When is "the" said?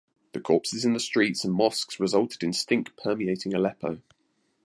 0.31-0.41, 0.93-0.99